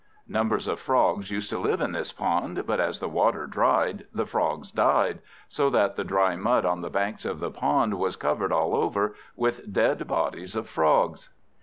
[0.27, 4.25] Numbers of Frogs used to live in this pond; but as the water dried the
[4.25, 8.51] Frogs died, so that the dry mud on the banks of the pond was covered
[8.51, 11.29] all over with dead bodies of Frogs.